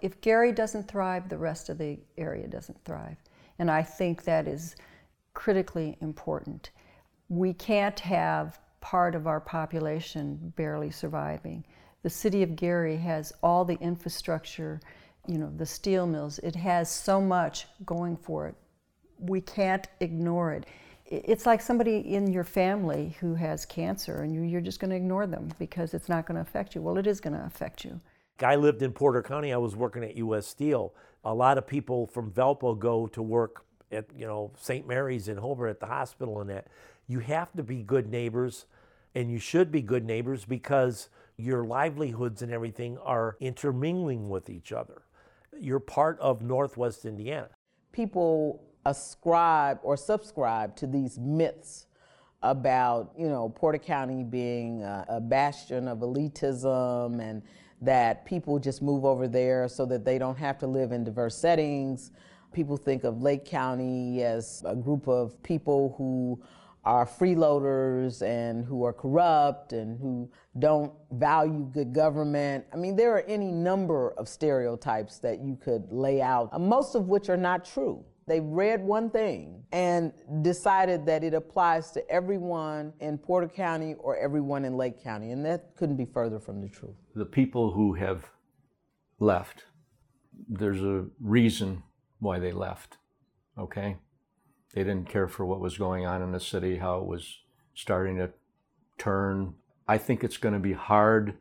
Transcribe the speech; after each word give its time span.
If 0.00 0.20
Gary 0.20 0.52
doesn't 0.52 0.88
thrive, 0.88 1.28
the 1.28 1.38
rest 1.38 1.68
of 1.68 1.78
the 1.78 1.98
area 2.16 2.46
doesn't 2.46 2.84
thrive. 2.84 3.16
And 3.58 3.70
I 3.70 3.82
think 3.82 4.24
that 4.24 4.48
is 4.48 4.76
critically 5.34 5.96
important. 6.00 6.70
We 7.28 7.52
can't 7.52 7.98
have 8.00 8.58
part 8.80 9.14
of 9.14 9.26
our 9.26 9.40
population 9.40 10.52
barely 10.56 10.90
surviving. 10.90 11.64
The 12.02 12.10
city 12.10 12.42
of 12.42 12.56
Gary 12.56 12.96
has 12.96 13.32
all 13.42 13.64
the 13.64 13.78
infrastructure, 13.80 14.80
you 15.26 15.38
know, 15.38 15.52
the 15.56 15.66
steel 15.66 16.06
mills, 16.06 16.38
it 16.38 16.56
has 16.56 16.90
so 16.90 17.20
much 17.20 17.66
going 17.84 18.16
for 18.16 18.48
it. 18.48 18.54
We 19.18 19.42
can't 19.42 19.86
ignore 20.00 20.52
it. 20.52 20.66
It's 21.04 21.44
like 21.44 21.60
somebody 21.60 21.98
in 21.98 22.32
your 22.32 22.44
family 22.44 23.16
who 23.20 23.34
has 23.34 23.66
cancer 23.66 24.22
and 24.22 24.34
you, 24.34 24.56
are 24.56 24.62
just 24.62 24.80
going 24.80 24.90
to 24.90 24.96
ignore 24.96 25.26
them 25.26 25.50
because 25.58 25.92
it's 25.92 26.08
not 26.08 26.24
going 26.24 26.36
to 26.36 26.40
affect 26.40 26.74
you. 26.74 26.80
Well, 26.80 26.96
it 26.96 27.06
is 27.06 27.20
going 27.20 27.36
to 27.36 27.44
affect 27.44 27.84
you. 27.84 28.00
I 28.42 28.56
lived 28.56 28.82
in 28.82 28.92
Porter 28.92 29.22
County. 29.22 29.52
I 29.52 29.56
was 29.56 29.76
working 29.76 30.04
at 30.04 30.16
U.S. 30.16 30.46
Steel. 30.46 30.94
A 31.24 31.34
lot 31.34 31.58
of 31.58 31.66
people 31.66 32.06
from 32.06 32.30
Valpo 32.30 32.78
go 32.78 33.06
to 33.08 33.22
work 33.22 33.64
at 33.92 34.06
you 34.16 34.26
know 34.26 34.52
St. 34.56 34.86
Mary's 34.86 35.28
in 35.28 35.36
Hobart 35.36 35.70
at 35.70 35.80
the 35.80 35.86
hospital 35.86 36.40
and 36.40 36.50
that. 36.50 36.68
You 37.06 37.18
have 37.20 37.52
to 37.54 37.62
be 37.62 37.82
good 37.82 38.08
neighbors, 38.08 38.66
and 39.14 39.30
you 39.30 39.38
should 39.38 39.72
be 39.72 39.82
good 39.82 40.04
neighbors 40.04 40.44
because 40.44 41.08
your 41.36 41.64
livelihoods 41.64 42.42
and 42.42 42.52
everything 42.52 42.98
are 42.98 43.36
intermingling 43.40 44.28
with 44.28 44.48
each 44.48 44.72
other. 44.72 45.02
You're 45.58 45.80
part 45.80 46.18
of 46.20 46.42
Northwest 46.42 47.04
Indiana. 47.04 47.48
People 47.92 48.62
ascribe 48.86 49.78
or 49.82 49.96
subscribe 49.96 50.76
to 50.76 50.86
these 50.86 51.18
myths 51.18 51.86
about 52.42 53.12
you 53.18 53.28
know 53.28 53.48
Porter 53.50 53.78
County 53.78 54.22
being 54.22 54.82
a, 54.82 55.04
a 55.08 55.20
bastion 55.20 55.88
of 55.88 55.98
elitism 55.98 57.20
and 57.20 57.42
that 57.80 58.24
people 58.24 58.58
just 58.58 58.82
move 58.82 59.04
over 59.04 59.26
there 59.26 59.68
so 59.68 59.86
that 59.86 60.04
they 60.04 60.18
don't 60.18 60.36
have 60.36 60.58
to 60.58 60.66
live 60.66 60.92
in 60.92 61.04
diverse 61.04 61.36
settings. 61.36 62.10
People 62.52 62.76
think 62.76 63.04
of 63.04 63.22
Lake 63.22 63.44
County 63.44 64.22
as 64.22 64.62
a 64.66 64.74
group 64.76 65.08
of 65.08 65.40
people 65.42 65.94
who 65.96 66.42
are 66.84 67.06
freeloaders 67.06 68.22
and 68.22 68.64
who 68.64 68.84
are 68.84 68.92
corrupt 68.92 69.72
and 69.72 69.98
who 70.00 70.30
don't 70.58 70.92
value 71.12 71.68
good 71.72 71.92
government. 71.92 72.64
I 72.72 72.76
mean, 72.76 72.96
there 72.96 73.12
are 73.14 73.24
any 73.28 73.52
number 73.52 74.12
of 74.12 74.28
stereotypes 74.28 75.18
that 75.18 75.40
you 75.40 75.56
could 75.56 75.90
lay 75.90 76.22
out, 76.22 76.58
most 76.60 76.94
of 76.94 77.08
which 77.08 77.28
are 77.28 77.36
not 77.36 77.64
true. 77.64 78.04
They 78.30 78.38
read 78.38 78.84
one 78.84 79.10
thing 79.10 79.64
and 79.72 80.12
decided 80.42 81.04
that 81.06 81.24
it 81.24 81.34
applies 81.34 81.90
to 81.90 82.08
everyone 82.08 82.92
in 83.00 83.18
Porter 83.18 83.48
County 83.48 83.96
or 83.98 84.16
everyone 84.16 84.64
in 84.64 84.76
Lake 84.76 85.02
County, 85.02 85.32
and 85.32 85.44
that 85.44 85.74
couldn't 85.76 85.96
be 85.96 86.04
further 86.04 86.38
from 86.38 86.60
the 86.60 86.68
truth. 86.68 86.94
The 87.16 87.24
people 87.24 87.72
who 87.72 87.94
have 87.94 88.30
left, 89.18 89.64
there's 90.48 90.80
a 90.80 91.06
reason 91.20 91.82
why 92.20 92.38
they 92.38 92.52
left, 92.52 92.98
okay? 93.58 93.96
They 94.74 94.84
didn't 94.84 95.08
care 95.08 95.26
for 95.26 95.44
what 95.44 95.58
was 95.58 95.76
going 95.76 96.06
on 96.06 96.22
in 96.22 96.30
the 96.30 96.38
city, 96.38 96.76
how 96.76 97.00
it 97.00 97.06
was 97.06 97.40
starting 97.74 98.16
to 98.18 98.30
turn. 98.96 99.54
I 99.88 99.98
think 99.98 100.22
it's 100.22 100.36
going 100.36 100.54
to 100.54 100.60
be 100.60 100.74
hard 100.74 101.34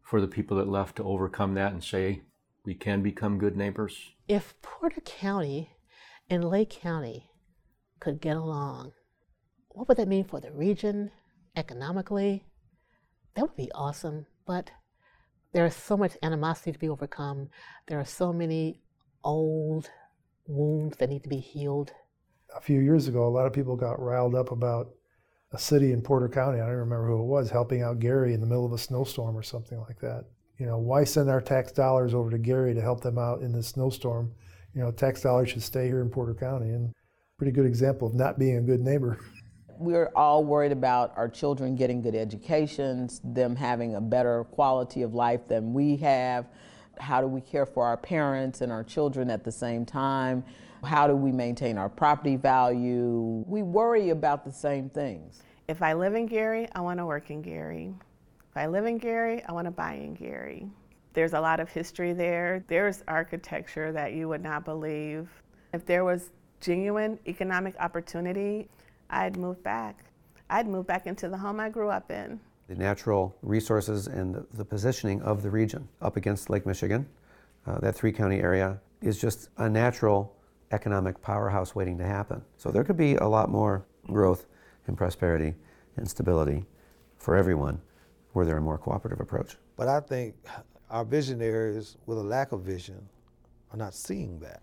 for 0.00 0.18
the 0.18 0.28
people 0.28 0.56
that 0.56 0.66
left 0.66 0.96
to 0.96 1.04
overcome 1.04 1.52
that 1.56 1.72
and 1.72 1.84
say, 1.84 2.22
we 2.64 2.74
can 2.74 3.02
become 3.02 3.36
good 3.36 3.54
neighbors. 3.54 4.12
If 4.28 4.54
Porter 4.62 5.02
County 5.02 5.72
and 6.32 6.48
Lake 6.48 6.70
County 6.70 7.28
could 8.00 8.18
get 8.18 8.38
along, 8.38 8.92
what 9.68 9.86
would 9.86 9.98
that 9.98 10.08
mean 10.08 10.24
for 10.24 10.40
the 10.40 10.50
region 10.50 11.10
economically? 11.56 12.42
That 13.34 13.42
would 13.42 13.56
be 13.56 13.70
awesome, 13.74 14.24
but 14.46 14.70
there 15.52 15.66
is 15.66 15.76
so 15.76 15.94
much 15.94 16.16
animosity 16.22 16.72
to 16.72 16.78
be 16.78 16.88
overcome. 16.88 17.50
There 17.86 18.00
are 18.00 18.06
so 18.06 18.32
many 18.32 18.80
old 19.22 19.90
wounds 20.46 20.96
that 20.96 21.10
need 21.10 21.22
to 21.24 21.28
be 21.28 21.36
healed. 21.36 21.92
A 22.56 22.62
few 22.62 22.80
years 22.80 23.08
ago, 23.08 23.26
a 23.26 23.28
lot 23.28 23.46
of 23.46 23.52
people 23.52 23.76
got 23.76 24.00
riled 24.00 24.34
up 24.34 24.52
about 24.52 24.88
a 25.52 25.58
city 25.58 25.92
in 25.92 26.00
Porter 26.00 26.30
County, 26.30 26.60
I 26.60 26.64
don't 26.64 26.76
remember 26.76 27.08
who 27.08 27.20
it 27.20 27.26
was, 27.26 27.50
helping 27.50 27.82
out 27.82 28.00
Gary 28.00 28.32
in 28.32 28.40
the 28.40 28.46
middle 28.46 28.64
of 28.64 28.72
a 28.72 28.78
snowstorm 28.78 29.36
or 29.36 29.42
something 29.42 29.78
like 29.80 30.00
that. 30.00 30.24
You 30.56 30.64
know, 30.64 30.78
why 30.78 31.04
send 31.04 31.28
our 31.28 31.42
tax 31.42 31.72
dollars 31.72 32.14
over 32.14 32.30
to 32.30 32.38
Gary 32.38 32.72
to 32.72 32.80
help 32.80 33.02
them 33.02 33.18
out 33.18 33.42
in 33.42 33.52
this 33.52 33.68
snowstorm 33.68 34.32
you 34.74 34.80
know, 34.80 34.90
tax 34.90 35.20
dollars 35.20 35.50
should 35.50 35.62
stay 35.62 35.86
here 35.86 36.00
in 36.00 36.08
Porter 36.08 36.34
County. 36.34 36.70
And 36.70 36.92
pretty 37.38 37.52
good 37.52 37.66
example 37.66 38.08
of 38.08 38.14
not 38.14 38.38
being 38.38 38.56
a 38.56 38.60
good 38.60 38.80
neighbor. 38.80 39.18
We're 39.78 40.12
all 40.14 40.44
worried 40.44 40.70
about 40.70 41.12
our 41.16 41.28
children 41.28 41.74
getting 41.74 42.02
good 42.02 42.14
educations, 42.14 43.20
them 43.24 43.56
having 43.56 43.96
a 43.96 44.00
better 44.00 44.44
quality 44.44 45.02
of 45.02 45.12
life 45.14 45.48
than 45.48 45.72
we 45.72 45.96
have. 45.96 46.46
How 46.98 47.20
do 47.20 47.26
we 47.26 47.40
care 47.40 47.66
for 47.66 47.84
our 47.84 47.96
parents 47.96 48.60
and 48.60 48.70
our 48.70 48.84
children 48.84 49.28
at 49.28 49.42
the 49.42 49.50
same 49.50 49.84
time? 49.84 50.44
How 50.84 51.08
do 51.08 51.16
we 51.16 51.32
maintain 51.32 51.78
our 51.78 51.88
property 51.88 52.36
value? 52.36 53.44
We 53.46 53.62
worry 53.62 54.10
about 54.10 54.44
the 54.44 54.52
same 54.52 54.88
things. 54.88 55.42
If 55.66 55.82
I 55.82 55.94
live 55.94 56.14
in 56.14 56.26
Gary, 56.26 56.68
I 56.74 56.80
want 56.80 56.98
to 56.98 57.06
work 57.06 57.30
in 57.30 57.42
Gary. 57.42 57.92
If 58.50 58.56
I 58.56 58.66
live 58.66 58.86
in 58.86 58.98
Gary, 58.98 59.42
I 59.44 59.52
want 59.52 59.64
to 59.64 59.70
buy 59.72 59.94
in 59.94 60.14
Gary. 60.14 60.68
There's 61.14 61.34
a 61.34 61.40
lot 61.40 61.60
of 61.60 61.68
history 61.68 62.12
there. 62.12 62.64
There's 62.68 63.02
architecture 63.06 63.92
that 63.92 64.14
you 64.14 64.28
would 64.28 64.42
not 64.42 64.64
believe. 64.64 65.28
If 65.74 65.84
there 65.84 66.04
was 66.04 66.30
genuine 66.60 67.18
economic 67.26 67.74
opportunity, 67.80 68.68
I'd 69.10 69.36
move 69.36 69.62
back. 69.62 70.04
I'd 70.48 70.66
move 70.66 70.86
back 70.86 71.06
into 71.06 71.28
the 71.28 71.36
home 71.36 71.60
I 71.60 71.68
grew 71.68 71.90
up 71.90 72.10
in. 72.10 72.40
The 72.68 72.74
natural 72.76 73.36
resources 73.42 74.06
and 74.06 74.34
the, 74.34 74.46
the 74.54 74.64
positioning 74.64 75.20
of 75.22 75.42
the 75.42 75.50
region 75.50 75.88
up 76.00 76.16
against 76.16 76.48
Lake 76.48 76.64
Michigan, 76.64 77.06
uh, 77.66 77.78
that 77.80 77.94
three 77.94 78.12
county 78.12 78.40
area, 78.40 78.80
is 79.02 79.18
just 79.18 79.50
a 79.58 79.68
natural 79.68 80.34
economic 80.70 81.20
powerhouse 81.20 81.74
waiting 81.74 81.98
to 81.98 82.06
happen. 82.06 82.42
So 82.56 82.70
there 82.70 82.84
could 82.84 82.96
be 82.96 83.16
a 83.16 83.26
lot 83.26 83.50
more 83.50 83.84
growth 84.06 84.46
and 84.86 84.96
prosperity 84.96 85.54
and 85.96 86.08
stability 86.08 86.64
for 87.18 87.36
everyone 87.36 87.80
were 88.34 88.46
there 88.46 88.56
a 88.56 88.60
more 88.60 88.78
cooperative 88.78 89.20
approach. 89.20 89.56
But 89.76 89.88
I 89.88 90.00
think 90.00 90.34
our 90.92 91.04
visionaries 91.04 91.96
with 92.06 92.18
a 92.18 92.22
lack 92.22 92.52
of 92.52 92.60
vision 92.60 93.08
are 93.72 93.78
not 93.78 93.94
seeing 93.94 94.38
that. 94.40 94.62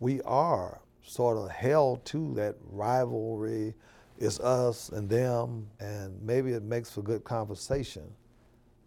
We 0.00 0.22
are 0.22 0.80
sort 1.02 1.36
of 1.36 1.50
held 1.50 2.04
to 2.06 2.34
that 2.34 2.56
rivalry. 2.70 3.74
It's 4.18 4.40
us 4.40 4.88
and 4.88 5.08
them, 5.08 5.68
and 5.78 6.20
maybe 6.22 6.52
it 6.52 6.62
makes 6.62 6.90
for 6.90 7.02
good 7.02 7.22
conversation, 7.22 8.04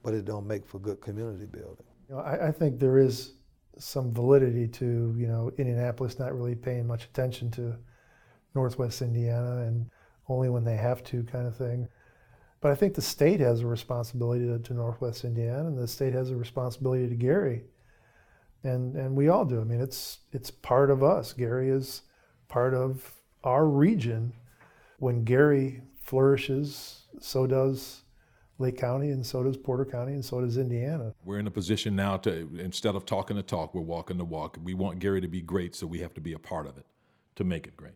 but 0.03 0.15
it 0.15 0.25
don't 0.25 0.47
make 0.47 0.65
for 0.65 0.79
good 0.79 0.99
community 0.99 1.45
building. 1.45 1.85
You 2.09 2.15
know, 2.15 2.21
I, 2.21 2.47
I 2.47 2.51
think 2.51 2.79
there 2.79 2.97
is 2.97 3.33
some 3.77 4.11
validity 4.11 4.67
to 4.67 5.13
you 5.15 5.27
know 5.27 5.51
Indianapolis 5.57 6.17
not 6.19 6.35
really 6.35 6.55
paying 6.55 6.87
much 6.87 7.05
attention 7.05 7.51
to 7.51 7.75
Northwest 8.55 9.03
Indiana 9.03 9.61
and 9.67 9.89
only 10.27 10.49
when 10.49 10.63
they 10.63 10.75
have 10.75 11.03
to 11.05 11.23
kind 11.23 11.47
of 11.47 11.55
thing. 11.55 11.87
But 12.61 12.71
I 12.71 12.75
think 12.75 12.93
the 12.93 13.01
state 13.01 13.39
has 13.39 13.61
a 13.61 13.67
responsibility 13.67 14.45
to, 14.45 14.59
to, 14.59 14.73
Northwest 14.73 15.23
Indiana, 15.23 15.67
and 15.67 15.77
the 15.77 15.87
state 15.87 16.13
has 16.13 16.29
a 16.29 16.35
responsibility 16.35 17.07
to 17.07 17.15
Gary, 17.15 17.63
and 18.63 18.95
and 18.95 19.15
we 19.15 19.29
all 19.29 19.45
do. 19.45 19.61
I 19.61 19.63
mean, 19.63 19.79
it's 19.79 20.19
it's 20.33 20.51
part 20.51 20.91
of 20.91 21.01
us. 21.01 21.31
Gary 21.31 21.69
is 21.69 22.01
part 22.49 22.73
of 22.73 23.13
our 23.43 23.65
region. 23.65 24.33
When 24.97 25.23
Gary 25.23 25.81
flourishes, 26.01 27.03
so 27.21 27.47
does 27.47 28.01
Lake 28.57 28.77
County, 28.77 29.11
and 29.11 29.25
so 29.25 29.41
does 29.41 29.55
Porter 29.55 29.85
County, 29.85 30.11
and 30.11 30.25
so 30.25 30.41
does 30.41 30.57
Indiana. 30.57 31.13
We're 31.23 31.39
in 31.39 31.47
a 31.47 31.51
position 31.51 31.95
now 31.95 32.17
to 32.17 32.49
instead 32.59 32.95
of 32.95 33.05
talking 33.05 33.37
the 33.37 33.43
talk, 33.43 33.73
we're 33.73 33.81
walking 33.81 34.17
the 34.17 34.25
walk. 34.25 34.57
We 34.61 34.73
want 34.73 34.99
Gary 34.99 35.21
to 35.21 35.29
be 35.29 35.41
great, 35.41 35.75
so 35.75 35.87
we 35.87 35.99
have 35.99 36.13
to 36.15 36.21
be 36.21 36.33
a 36.33 36.39
part 36.39 36.67
of 36.67 36.77
it 36.77 36.85
to 37.37 37.45
make 37.45 37.65
it 37.65 37.77
great. 37.77 37.93